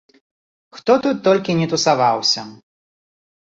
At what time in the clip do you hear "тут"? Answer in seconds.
1.03-1.21